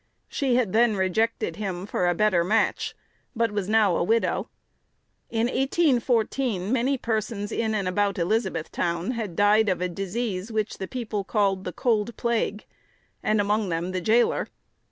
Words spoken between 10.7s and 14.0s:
the people called the "cold plague," and among them